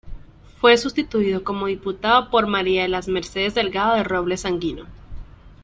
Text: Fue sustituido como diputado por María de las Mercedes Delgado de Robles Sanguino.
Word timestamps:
Fue 0.57 0.77
sustituido 0.77 1.43
como 1.43 1.67
diputado 1.67 2.31
por 2.31 2.47
María 2.47 2.81
de 2.81 2.87
las 2.87 3.07
Mercedes 3.07 3.53
Delgado 3.53 3.93
de 3.93 4.03
Robles 4.03 4.41
Sanguino. 4.41 4.87